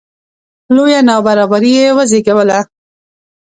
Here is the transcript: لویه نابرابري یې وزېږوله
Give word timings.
لویه 0.75 0.99
نابرابري 1.07 1.71
یې 1.79 1.87
وزېږوله 1.97 2.59